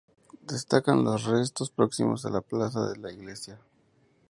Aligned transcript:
Destacan 0.47 1.03
los 1.03 1.25
restos 1.25 1.69
próximos 1.69 2.25
a 2.25 2.31
la 2.31 2.41
plaza 2.41 2.89
de 2.89 2.95
la 2.97 3.11
iglesia. 3.11 3.59